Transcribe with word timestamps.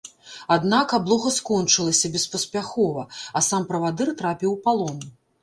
Аднак 0.53 0.95
аблога 0.97 1.33
скончылася 1.35 2.11
беспаспяхова, 2.15 3.03
а 3.37 3.45
сам 3.51 3.69
правадыр 3.75 4.13
трапіў 4.25 4.49
у 4.57 4.61
палон. 4.67 4.99